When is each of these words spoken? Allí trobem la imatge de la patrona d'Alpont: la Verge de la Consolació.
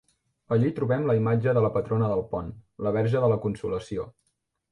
Allí 0.55 0.69
trobem 0.77 1.03
la 1.09 1.15
imatge 1.17 1.53
de 1.57 1.63
la 1.65 1.71
patrona 1.75 2.09
d'Alpont: 2.13 2.49
la 2.87 2.93
Verge 2.97 3.23
de 3.27 3.31
la 3.35 3.39
Consolació. 3.47 4.09